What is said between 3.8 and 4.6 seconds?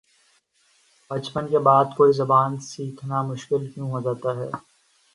ہوجاتا ہے